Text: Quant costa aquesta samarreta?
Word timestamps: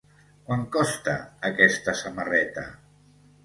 Quant 0.47 0.63
costa 0.75 1.15
aquesta 1.51 1.97
samarreta? 2.03 2.69